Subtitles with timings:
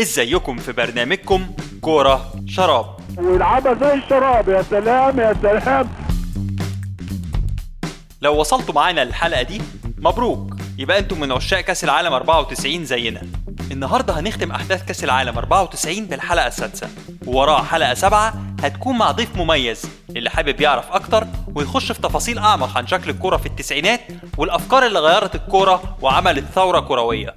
[0.00, 1.46] ازيكم في برنامجكم
[1.80, 2.86] كورة شراب.
[3.18, 5.88] ويلعبها زي الشراب يا سلام يا سلام.
[8.22, 9.62] لو وصلتوا معانا للحلقة دي
[9.98, 10.56] مبروك.
[10.78, 13.22] يبقى أنتم من عشاق كأس العالم 94 زينا.
[13.70, 16.88] النهارده هنختم أحداث كأس العالم 94 بالحلقة السادسة.
[17.26, 19.82] ووراها حلقة سبعة هتكون مع ضيف مميز
[20.16, 24.00] اللي حابب يعرف أكتر ويخش في تفاصيل أعمق عن شكل الكورة في التسعينات
[24.36, 27.34] والأفكار اللي غيرت الكورة وعملت ثورة كروية.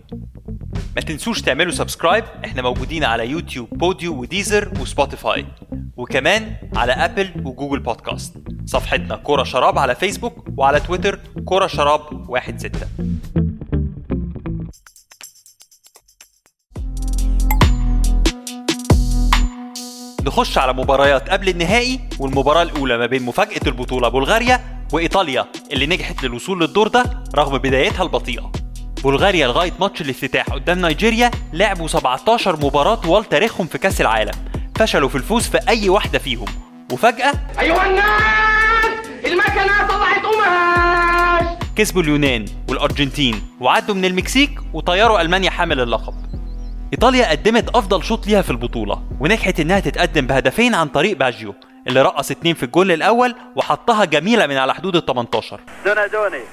[0.95, 5.45] ما تنسوش تعملوا subscribe إحنا موجودين على يوتيوب ب Podeo و Deezer و Spotify
[5.97, 8.33] وكمان على Apple و Google Podcast
[8.65, 12.87] صفحتنا كورة شراب على فيسبوك وعلى تويتر كورة شراب واحد ستة.
[20.25, 26.23] نخش على مباريات قبل النهائي والمباراة الأولى ما بين مفاجأة البطولة بلغاريا وإيطاليا اللي نجحت
[26.23, 28.51] للوصول للدور ده رغم بدايتها البطيئة.
[29.03, 34.31] بلغاريا لغاية ماتش الافتتاح قدام نيجيريا لعبوا 17 مباراة طوال تاريخهم في كأس العالم.
[34.75, 36.45] فشلوا في الفوز في أي واحدة فيهم.
[36.91, 41.57] وفجأة أيها الناس المكنة طلعت قماش.
[41.75, 46.13] كسبوا اليونان والأرجنتين وعدوا من المكسيك وطيروا ألمانيا حامل اللقب.
[46.93, 51.55] إيطاليا قدمت أفضل شوط ليها في البطولة ونجحت إنها تتقدم بهدفين عن طريق باجيو
[51.87, 56.43] اللي رقص اتنين في الجول الأول وحطها جميلة من على حدود ال 18 دونادوني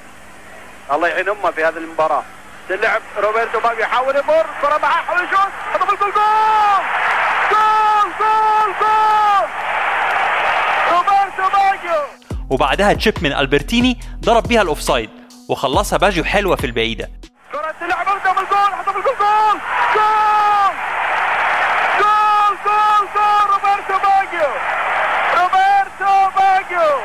[0.93, 2.23] الله يعين أمة في هذه المباراة.
[2.69, 4.47] تلعب روبرتو باجيو يحاول يمر.
[4.63, 5.49] كرة معاه حاول يشوط.
[5.75, 6.13] هدف الجول.
[7.51, 9.45] جول جول جول.
[10.91, 12.03] جول روبرتو باجيو
[12.51, 15.11] وبعدها chip من ألبرتيني ضرب بيها ال offside
[15.49, 17.09] وخلصها باجيو حلوة في البعيدة.
[17.53, 19.17] كرة تلعب قدام الجول هدف الجول.
[19.19, 19.61] جول
[19.95, 20.75] جول
[22.01, 23.51] جول جول جول.
[23.51, 24.51] روبرتو باجيو
[25.39, 27.01] روبرتو باجيو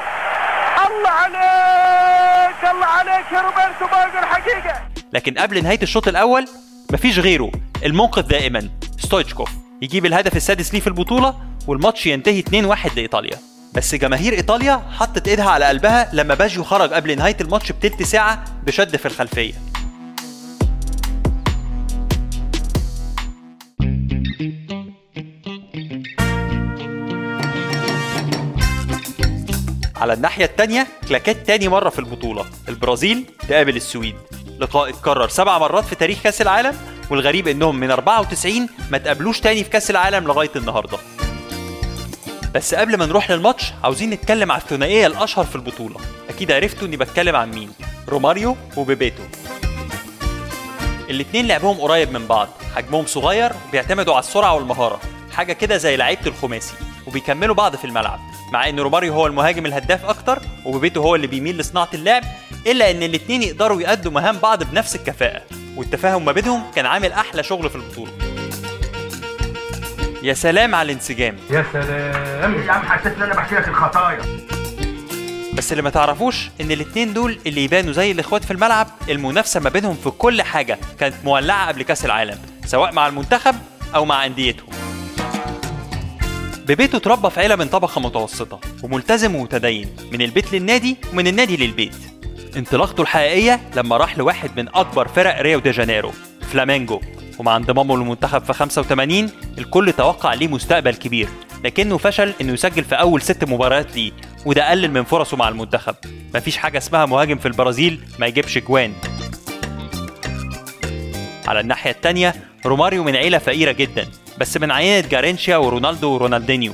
[0.88, 4.93] الله عليك الله عليك يا روبرتو باجيو الحقيقة.
[5.14, 6.46] لكن قبل نهاية الشوط الأول
[6.94, 7.52] مفيش غيره
[7.86, 8.70] المنقذ دائما
[9.00, 9.50] ستويتشكوف.
[9.82, 11.36] يجيب الهدف السادس ليه في البطولة
[11.68, 13.38] والماتش ينتهي 2-1 لإيطاليا.
[13.74, 18.46] بس جماهير إيطاليا حطت إيدها على قلبها لما باجيو خرج قبل نهاية الماتش بتلت ساعة
[18.66, 19.54] بشد في الخلفية.
[29.96, 34.16] على الناحية التانية كلاكات تاني مرة في البطولة البرازيل تقابل السويد.
[34.60, 36.78] لقاء اتكرر سبع مرات في تاريخ كأس العالم
[37.10, 40.98] والغريب إنهم من 94 ما تقابلوش تاني في كأس العالم لغاية النهاردة.
[42.56, 45.96] بس قبل ما نروح للماتش عاوزين نتكلم على الثنائية الأشهر في البطولة.
[46.30, 47.72] أكيد عرفتوا إني بتكلم عن مين؟
[48.10, 49.24] روماريو وبيبيتو.
[51.10, 55.00] الاتنين لعبهم قريب من بعض حجمهم صغير وبيعتمدوا على السرعة والمهارة
[55.32, 56.74] حاجة كده زي لعيبة الخماسي
[57.08, 58.20] وبيكملوا بعض في الملعب.
[58.54, 62.24] مع إن روماريو هو المهاجم الهداف أكتر وبيبيتو هو اللي بيميل لصناعة اللعب
[62.68, 65.42] إلا إن الاتنين يقدروا يأدوا مهام بعض بنفس الكفاءة
[65.78, 68.12] والتفاهم ما بينهم كان عامل أحلى شغل في البطولة.
[70.24, 71.38] يا سلام على الانسجام.
[71.50, 72.64] يا سلام.
[72.68, 74.22] يا عم حسيت إن أنا بحكي لك الخطايا.
[75.54, 79.70] بس اللي ما تعرفوش إن الاتنين دول اللي يبانوا زي الإخوات في الملعب المنافسة ما
[79.70, 83.56] بينهم في كل حاجة كانت مولعة قبل كأس العالم سواء مع المنتخب
[83.96, 84.83] أو مع أنديتهم.
[86.68, 91.96] بيبيتو اتربى في عيلة من طبقة متوسطة وملتزم ومتدين من البيت للنادي ومن النادي للبيت.
[92.58, 96.12] انطلاقته الحقيقية لما راح لواحد من أكبر فرق ريو دي جانيرو
[96.52, 97.02] فلامينجو.
[97.40, 101.30] ومع انضمامه للمنتخب في 85 الكل توقع ليه مستقبل كبير
[101.64, 104.12] لكنه فشل إنه يسجل في أول ست مباريات ليه
[104.46, 105.96] وده قلل من فرصه مع المنتخب.
[106.36, 108.94] مفيش حاجة اسمها مهاجم في البرازيل ما يجيبش جوان.
[111.48, 112.36] على الناحية التانية
[112.66, 114.08] روماريو من عيلة فقيرة جدا.
[114.38, 116.74] بس من عينة جارينشيا ورونالدو ورونالدينيو.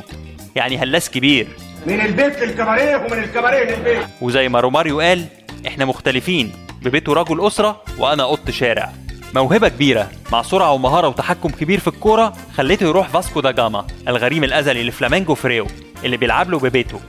[0.55, 1.47] يعني هلاس كبير.
[1.85, 4.07] من البيت للكباريه ومن الكباريه للبيت.
[4.21, 5.25] وزي ما روماريو قال
[5.67, 6.51] إحنا مختلفين.
[6.81, 8.91] بيبيتو رجل أسرة وأنا قط شارع.
[9.35, 14.43] موهبة كبيرة مع سرعة ومهارة وتحكم كبير في الكورة خليته يروح فاسكو دا جاما الغريم
[14.43, 15.67] الأزلي لفلامينجو في ريو
[16.03, 16.99] اللي بيلعب له بيبيتو.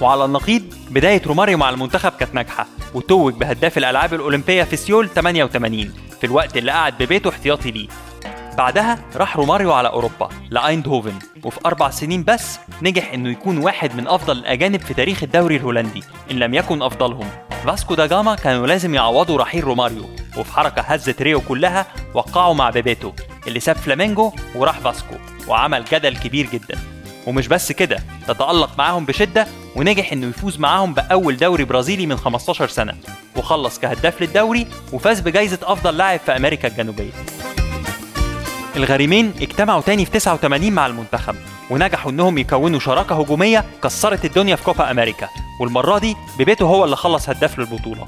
[0.00, 5.92] وعلى النقيض بداية روماريو مع المنتخب كانت ناجحة وتوج بهداف الألعاب الأولمبية في سيول 88
[6.20, 7.88] في الوقت اللي قعد بيبيتو احتياطي ليه.
[8.58, 11.14] بعدها راح روماريو على أوروبا لأيندهوفن
[11.44, 16.02] وفي أربع سنين بس نجح إنه يكون واحد من أفضل الأجانب في تاريخ الدوري الهولندي
[16.30, 17.28] إن لم يكن أفضلهم.
[17.64, 20.04] فاسكو دا جاما كانوا لازم يعوضوا رحيل روماريو
[20.38, 23.12] وفي حركة هزت ريو كلها وقعوا مع بيبيتو
[23.46, 25.14] اللي ساب فلامينجو وراح فاسكو
[25.48, 26.78] وعمل جدل كبير جدا.
[27.26, 27.98] ومش بس كده
[28.28, 29.46] ده تألق معاهم بشدة
[29.76, 32.94] ونجح إنه يفوز معاهم بأول دوري برازيلي من 15 سنة.
[33.36, 37.10] وخلص كهداف للدوري وفاز بجائزة أفضل لاعب في أمريكا الجنوبية.
[38.76, 41.34] الغريمين اجتمعوا تاني في 89 مع المنتخب
[41.70, 45.28] ونجحوا إنهم يكونوا شراكة هجومية كسرت الدنيا في كوبا أمريكا
[45.60, 48.06] والمرة دي بيبيتو هو اللي خلص هداف للبطولة.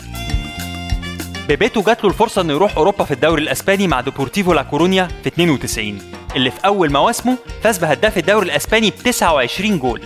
[1.49, 5.29] بيبيتو جات له الفرصة إنه يروح أوروبا في الدوري الإسباني مع ديبورتيفو لا كورونيا في
[5.29, 5.99] 92
[6.37, 10.01] اللي في أول مواسمه فاز بهداف الدوري الأسباني ب 29 جول.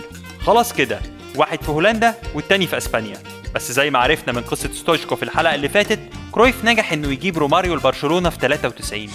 [0.45, 0.99] خلاص كده
[1.35, 3.17] واحد في هولندا والتاني في أسبانيا.
[3.55, 5.99] بس زي ما عرفنا من قصة ستويتشكوف في الحلقة اللي فاتت
[6.31, 9.07] كرويف نجح إنه يجيب روماريو لبرشلونة في 93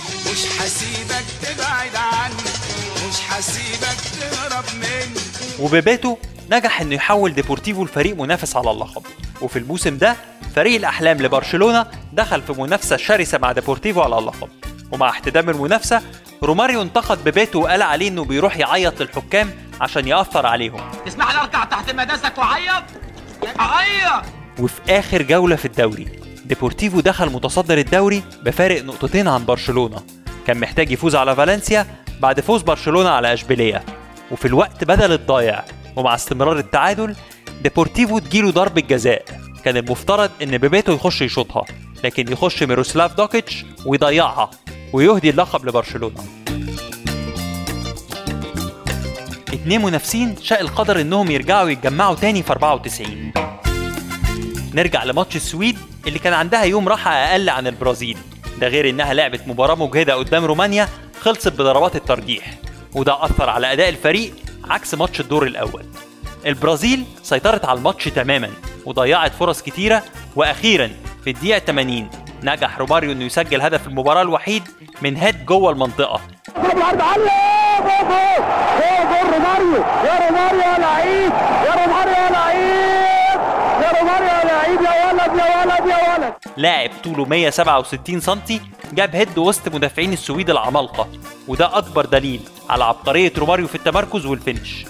[3.39, 5.21] هسيبك تهرب مني.
[5.61, 6.17] وبيبيتو
[6.51, 9.03] نجح إنه يحول ديبورتيفو لفريق منافس على اللقب
[9.41, 10.17] وفي الموسم ده
[10.55, 14.49] فريق الأحلام لبرشلونة دخل في منافسة شرسة مع ديبورتيفو على اللقب
[14.93, 16.03] ومع احتدام المنافسة
[16.43, 19.51] روماريو انتقد بيبيتو وقال عليه إنه بيروح يعيط للحكام
[19.81, 20.91] عشان يأثر عليهم.
[21.07, 22.83] تسمح لي أركع تحت مداسك وأعيط؟
[23.61, 24.25] أعيط!
[24.59, 26.09] وفي آخر جولة في الدوري
[26.45, 30.03] ديبورتيفو دخل متصدر الدوري بفارق نقطتين عن برشلونة.
[30.47, 31.87] كان محتاج يفوز على فالنسيا
[32.21, 33.85] بعد فوز برشلونة على إشبيلية.
[34.31, 35.65] وفي الوقت بدل الضايع
[35.97, 37.17] ومع استمرار التعادل
[37.63, 39.25] ديبورتيفو تجيله ضربة جزاء.
[39.65, 41.65] كان المفترض إن بيبيتو يخش يشوطها
[42.05, 44.51] لكن يخش ميروسلاف دوكيتش ويضيعها
[44.93, 46.25] ويهدي اللقب لبرشلونة.
[49.53, 53.33] اتنين منافسين شاء القدر إنهم يرجعوا يتجمعوا تاني في 94
[54.75, 58.19] نرجع لماتش السويد اللي كان عندها يوم راحة أقل عن البرازيل.
[58.61, 60.89] ده غير إنها لعبت مباراة مجهدة قدام رومانيا
[61.25, 62.45] خلصت بضربات الترجيح
[62.95, 64.35] وده أثر على أداء الفريق
[64.71, 65.85] عكس ماتش الدور الأول.
[66.47, 68.51] البرازيل سيطرت على الماتش تماما
[68.87, 70.03] وضيعت فرص كتيرة
[70.37, 70.91] وأخيرا
[71.25, 72.11] في الدقيقة 80
[72.43, 74.63] نجح روماريو إنه يسجل هدف المباراة الوحيد
[75.03, 76.21] من هيد جوه المنطقة.
[79.33, 79.85] روماريو.
[80.05, 81.33] يا روماريو يا لعيب!
[81.67, 82.94] يا روماريو يا لعيب!
[84.05, 86.35] روماريو يا لعيب يا ولد يا ولد يا ولد.
[86.57, 88.41] لاعب طوله 167 سم
[88.93, 91.09] جاب هيد وسط مدافعين السويد العمالقة.
[91.49, 92.41] وده أكبر دليل
[92.71, 94.85] على عبقرية روماريو في التمركز وال finish.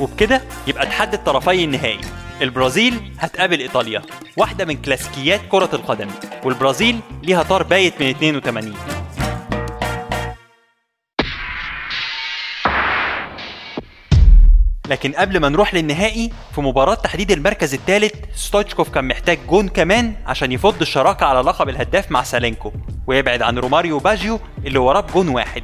[0.00, 2.00] وبكده يبقى تحدد طرفي النهائي.
[2.42, 4.02] البرازيل هتقابل إيطاليا
[4.36, 6.08] واحدة من كلاسيكيات كرة القدم.
[6.44, 8.74] والبرازيل ليها طار بايت من 82
[14.90, 20.14] لكن قبل ما نروح للنهائي في مباراة تحديد المركز الثالث ستويتشكوف كان محتاج جون كمان
[20.26, 22.72] عشان يفض الشراكة على لقب الهداف مع سالينكو
[23.06, 25.62] ويبعد عن روماريو باجيو اللي وراه بجون واحد.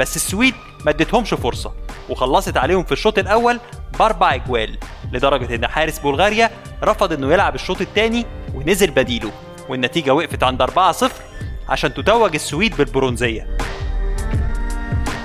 [0.00, 0.54] بس السويد
[0.84, 1.72] ما ادتهمش فرصة
[2.08, 3.60] وخلصت عليهم في الشوط الأول
[3.98, 4.78] بأربع أجوال
[5.12, 6.50] لدرجة إن حارس بلغاريا
[6.82, 9.32] رفض إنه يلعب الشوط الثاني ونزل بديله
[9.68, 10.66] والنتيجة وقفت عند 4-0
[11.68, 13.58] عشان تتوج السويد بالبرونزية.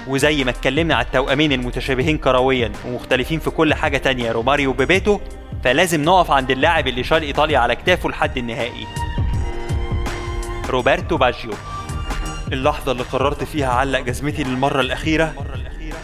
[0.08, 5.20] وزي ما اتكلمنا على التوأمين المتشابهين كرويا ومختلفين في كل حاجة تانية روماريو وبيبيتو
[5.64, 8.88] فلازم نقف عند اللاعب اللي شال إيطاليا على كتافه لحد النهائي.
[10.70, 11.52] روبرتو باجيو.
[12.54, 15.34] اللحظة اللي قررت فيها أعلق جزمتي للمرة الأخيرة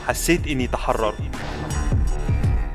[0.08, 1.22] حسيت إني تحررت.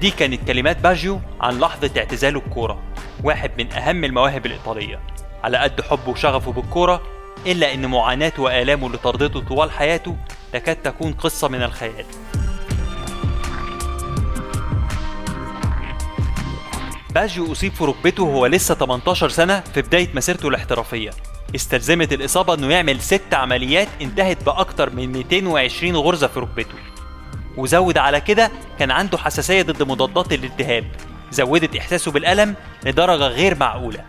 [0.00, 2.82] دي كانت كلمات باجيو عن لحظة اعتزاله الكورة
[3.22, 5.00] واحد من أهم المواهب الإيطالية.
[5.44, 7.02] على قد حبه وشغفه بالكورة
[7.46, 10.16] إلا إن معاناته وآلامه اللي طردته طوال حياته
[10.54, 12.04] تكاد تكون قصة من الخيال.
[17.10, 21.10] باجيو أصيب في ركبته وهو لسه 18 سنة في بداية مسيرته الاحترافية.
[21.54, 26.78] استلزمت الإصابة إنه يعمل ست عمليات انتهت بأكتر من 220 غرزة في ركبته.
[27.56, 30.84] وزود على كده كان عنده حساسية ضد مضادات الالتهاب.
[31.30, 32.54] زودت إحساسه بالألم
[32.84, 34.04] لدرجة غير معقولة.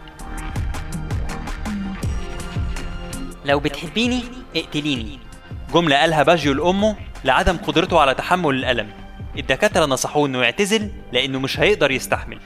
[3.46, 4.24] لو بتحبيني
[4.56, 5.25] اقتليني.
[5.74, 6.96] جملة قالها باجيو لأمه
[7.26, 8.90] لعدم قدرته على تحمل الألم.
[9.38, 12.40] الدكاترة نصحوه إنه يعتزل لأنه مش هيقدر يستحمل.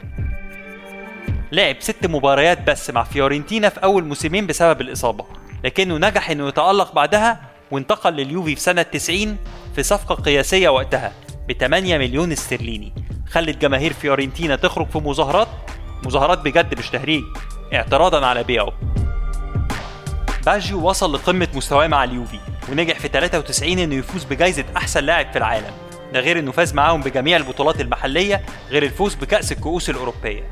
[1.51, 5.25] لعب ست مباريات بس مع فيورنتينا في أول موسمين بسبب الإصابة
[5.63, 9.37] لكنه نجح إنه يتألق بعدها وانتقل لليوفي في سنة 90
[9.75, 11.11] في صفقة قياسية وقتها
[11.47, 12.93] ب 8 مليون استرليني.
[13.29, 15.47] خلت جماهير فيورنتينا تخرج في مظاهرات
[16.05, 17.23] مظاهرات بجد مش تهريج
[17.73, 18.73] اعتراضا على بيعه.
[20.45, 22.39] باجيو وصل لقمة مستواه مع اليوفي.
[22.71, 25.71] ونجح في 93 إنه يفوز بجائزة أحسن لاعب في العالم.
[26.13, 30.49] ده غير إنه فاز معاهم بجميع البطولات المحلية غير الفوز بكأس الكؤوس الأوروبية.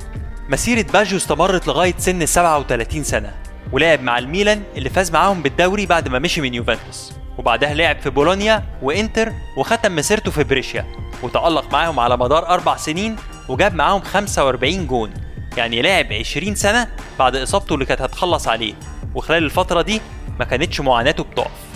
[0.49, 3.33] مسيرة باجيو استمرت لغاية سن 37 سنة
[3.71, 7.13] ولعب مع الميلان اللي فاز معاهم بالدوري بعد ما مشي من يوفنتوس.
[7.37, 10.85] وبعدها لعب في بولونيا وإنتر وختم مسيرته في بريشيا.
[11.23, 13.15] وتألق معاهم على مدار أربع سنين
[13.49, 15.13] وجاب معاهم 45 جون.
[15.57, 16.87] يعني لعب 20 سنة
[17.19, 18.73] بعد إصابته اللي كانت هتخلص عليه.
[19.15, 20.01] وخلال الفترة دي
[20.39, 21.66] ما كانتش معاناته بتقف.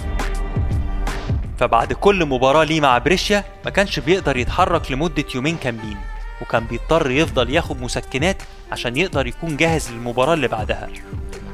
[1.62, 5.98] فبعد كل مباراة ليه مع بريشيا ما كانش بيقدر يتحرك لمدة يومين كاملين
[6.42, 10.88] وكان بيضطر يفضل ياخد مسكنات عشان يقدر يكون جاهز للمباراة اللي بعدها.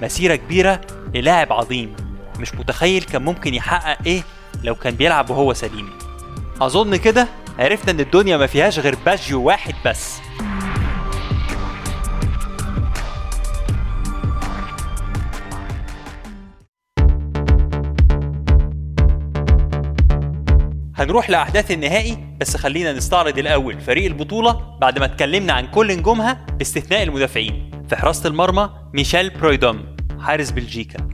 [0.01, 0.81] مسيرة كبيرة
[1.13, 1.95] للاعب عظيم
[2.39, 4.23] مش متخيل كان ممكن يحقق إيه
[4.63, 5.89] لو كان بيلعب وهو سليم.
[6.61, 7.27] أظن كده
[7.59, 10.19] عرفنا إن الدنيا ما فيهاش غير باجيو واحد بس.
[20.97, 23.81] هنروح لأحداث النهائي بس خلينا نستعرض الأول.
[23.81, 27.71] فريق البطولة بعد ما اتكلمنا عن كل نجومها باستثناء المدافعين.
[27.89, 31.07] في حراسة المرمى ميشيل برودوم حارس بلجيكا.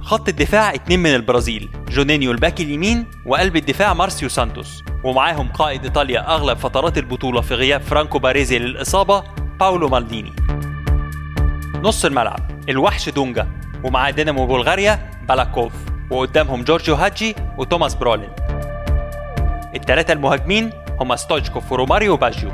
[0.00, 4.82] خط الدفاع اتنين من البرازيل جورجينيو الباك اليمين وقلب الدفاع مارسيو سانتوس.
[5.04, 9.24] ومعاهم قائد إيطاليا أغلب فترات البطولة في غياب فرانكو باريزي للإصابة
[9.60, 10.32] باولو مالديني.
[11.82, 13.48] نص الملعب الوحش دونجا.
[13.84, 15.72] ومعاه دينامو بلغاريا بالاكوف.
[16.10, 18.30] وقدامهم جورجي هاجي وتوماس برولين.
[19.76, 22.50] الثلاثة المهاجمين هما ستوجكوف وروماريو باجيو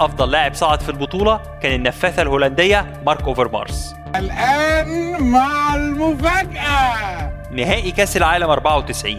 [0.00, 7.32] أفضل لاعب صعد في البطولة كان النفاثة الهولندية مارك أوفرمارس الآن مع المفاجأة.
[7.50, 9.18] نهائي كأس العالم 94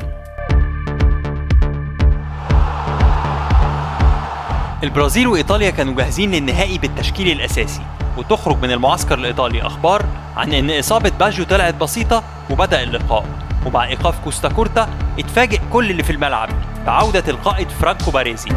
[4.83, 7.81] البرازيل وإيطاليا كانوا جاهزين للنهائي بالتشكيل الأساسي
[8.17, 10.05] وتخرج من المعسكر الإيطالي أخبار
[10.37, 13.25] عن إن إصابة باجيو طلعت بسيطة وبدأ اللقاء
[13.65, 16.49] ومع إيقاف كوستا كورتا اتفاجئ كل اللي في الملعب.
[16.85, 18.49] بعودة القائد فرانكو باريزي.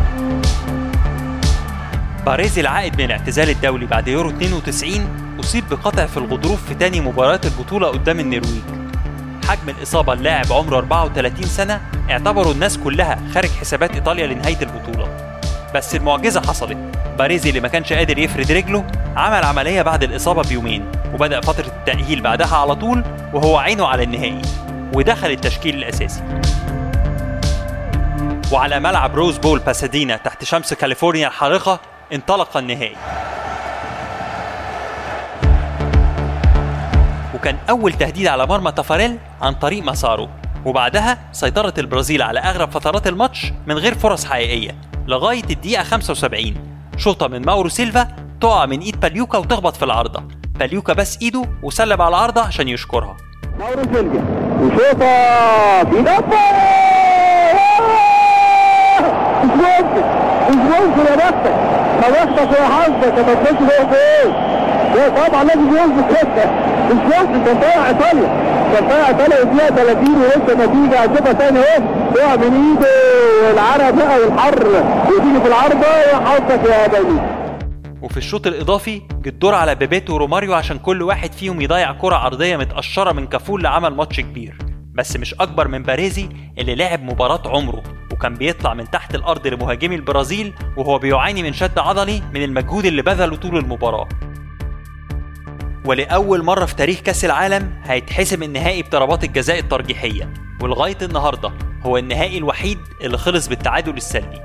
[2.27, 5.09] باريزي العائد من الاعتزال الدولي بعد يورو 92
[5.41, 8.63] أصيب بقطع في الغضروف في تاني مباراة البطولة قدام النرويج.
[9.49, 15.09] حجم الإصابة اللاعب عمره 34 سنة اعتبروا الناس كلها خارج حسابات إيطاليا لنهاية البطولة.
[15.75, 16.79] بس المعجزة حصلت.
[17.19, 18.85] باريزي اللي ما كانش قادر يفرد رجله
[19.17, 24.43] عمل عملية بعد الإصابة بيومين وبدأ فترة التأهيل بعدها على طول وهو عينه على النهائي
[24.95, 26.23] ودخل التشكيل الأساسي.
[28.53, 31.81] وعلى ملعب روز بول باسادينا تحت شمس كاليفورنيا الحارقة
[32.13, 32.97] انطلق النهائي.
[37.35, 40.29] وكان أول تهديد على مرمى تافاريل عن طريق ماسارو
[40.65, 46.55] وبعدها سيطرت البرازيل على أغلب فترات الماتش من غير فرص حقيقية لغاية الدقيقة 75
[46.97, 48.09] شوطة من ماورو سيلفا
[48.41, 50.23] تقع من إيد باليوكا وتخبط في العارضة.
[50.59, 53.17] باليوكا باس إيده وسلم على العارضة عشان يشكرها.
[53.59, 54.25] ماورو سيلفا.
[54.61, 56.53] وشوطة في دفة
[59.43, 61.55] مش ممكن يا بختك
[62.01, 64.33] بختك يا حظك ما تبصش فوق
[64.97, 66.51] لا طبعا لازم ينزل كده
[66.91, 68.53] مش ممكن ده طالع ايطاليا.
[68.73, 71.83] ده طالع ايطاليا الدقيقة 30 ولسه نتيجة هتشوفها تاني اهو.
[72.15, 72.91] تقع من ايده
[73.53, 74.67] العرق بقى والحر.
[75.09, 77.21] وتيجي في العارضة يا حظك يا بني.
[78.03, 82.57] وفي الشوط الإضافي جه الدور على بيبيتو وروماريو عشان كل واحد فيهم يضيع كرة عرضية
[82.57, 84.59] متقشرة من كافو اللي عمل ماتش كبير.
[84.95, 86.29] بس مش أكبر من باريزي
[86.59, 87.83] اللي لعب مباراة عمره.
[88.23, 93.03] وكان بيطلع من تحت الأرض لمهاجمي البرازيل وهو بيعاني من شد عضلي من المجهود اللي
[93.03, 94.09] بذله طول المباراة.
[95.85, 100.33] ولأول مرة في تاريخ كأس العالم هيتحسم النهائي بضربات الجزاء الترجيحية.
[100.61, 101.53] ولغاية النهاردة
[101.83, 104.41] هو النهائي الوحيد اللي خلص بالتعادل السلبي.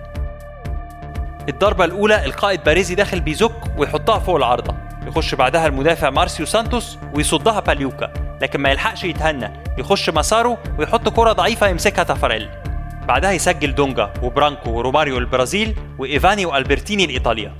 [1.49, 4.75] الضربة الأولى القائد باريزي داخل بيزك ويحطها فوق العارضة.
[5.07, 8.13] يخش بعدها المدافع مارسيو سانتوس ويصدها باليوكا.
[8.41, 12.49] لكن ما يلحقش يتهنى يخش ماسارو ويحط كرة ضعيفة يمسكها تافاريل.
[13.07, 17.57] بعدها يسجل دونجا وبرانكو وروماريو البرازيل وإيفاني وألبرتيني لإيطاليا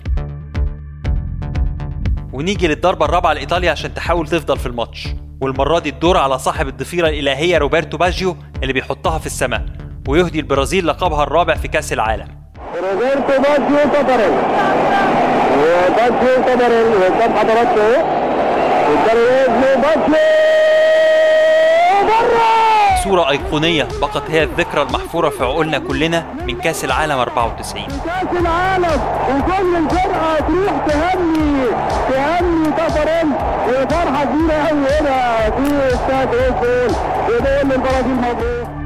[2.34, 5.08] ونيجي للضربة الرابعة لإيطاليا عشان تحاول تفضل في الماتش.
[5.42, 9.66] والمرة دي الدور على صاحب الضفيرة الإلهية روبرتو باجيو اللي بيحطها في السماء
[10.08, 12.28] ويهدي البرازيل لقبها الرابع في كأس العالم.
[12.76, 14.32] روبرتو باجيو تافاريل
[15.58, 17.34] وباجيو تافاريل قدام
[18.90, 20.08] والدريز باجيو.
[20.08, 20.47] بره
[23.08, 29.02] صورة أيقونية بقت هي الذكرى المحفورة في عقولنا كلنا من كأس العالم 94 كأس العالم
[29.30, 31.66] وكل الفرقة تروح تهني
[32.12, 33.28] تهني تافاريل
[33.68, 36.30] وفرحة كبيرة قوي هنا في استاد
[37.64, 38.77] للبرازيل مبروك.